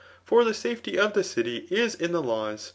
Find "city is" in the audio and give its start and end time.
1.23-1.93